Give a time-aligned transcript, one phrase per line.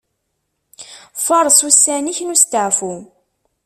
[1.25, 2.93] Faṛes ussan-ik n usteɛfu.